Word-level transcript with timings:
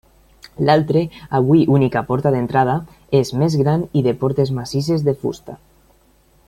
L'altre, 0.69 1.03
avui 1.39 1.61
única 1.75 2.03
porta 2.07 2.33
d'entrada, 2.37 2.75
és 3.21 3.33
més 3.43 3.61
gran 3.63 3.87
i 4.01 4.05
de 4.09 4.15
portes 4.25 4.55
massisses 4.61 5.09
de 5.11 5.17
fusta. 5.25 5.61